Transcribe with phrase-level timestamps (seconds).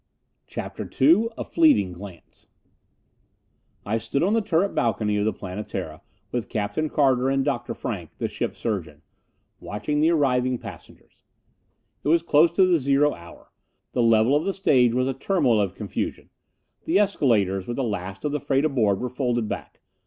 [0.47, 2.47] CHAPTER II "A Fleeting Glance"
[3.85, 7.75] I stood on the turret balcony of the Planetara with Captain Carter and Dr.
[7.75, 9.03] Frank, the ship surgeon,
[9.59, 11.21] watching the arriving passengers.
[12.03, 13.51] It was close to the zero hour:
[13.91, 16.31] the level of the stage was a turmoil of confusion.
[16.85, 19.81] The escalators, with the last of the freight aboard, were folded back.